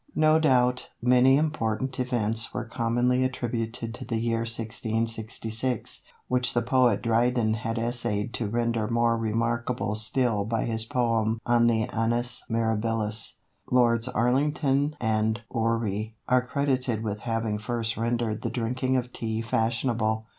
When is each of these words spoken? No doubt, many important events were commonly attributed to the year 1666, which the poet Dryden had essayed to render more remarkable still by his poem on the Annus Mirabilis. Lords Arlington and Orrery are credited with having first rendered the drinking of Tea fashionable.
No 0.15 0.39
doubt, 0.39 0.89
many 0.99 1.37
important 1.37 1.99
events 1.99 2.55
were 2.55 2.65
commonly 2.65 3.23
attributed 3.23 3.93
to 3.93 4.03
the 4.03 4.17
year 4.17 4.39
1666, 4.39 6.01
which 6.27 6.55
the 6.55 6.63
poet 6.63 7.03
Dryden 7.03 7.53
had 7.53 7.77
essayed 7.77 8.33
to 8.33 8.47
render 8.49 8.87
more 8.87 9.15
remarkable 9.15 9.93
still 9.93 10.43
by 10.43 10.63
his 10.65 10.85
poem 10.85 11.39
on 11.45 11.67
the 11.67 11.83
Annus 11.83 12.43
Mirabilis. 12.49 13.41
Lords 13.69 14.07
Arlington 14.07 14.95
and 14.99 15.41
Orrery 15.51 16.15
are 16.27 16.41
credited 16.43 17.03
with 17.03 17.19
having 17.19 17.59
first 17.59 17.95
rendered 17.95 18.41
the 18.41 18.49
drinking 18.49 18.97
of 18.97 19.13
Tea 19.13 19.39
fashionable. 19.43 20.25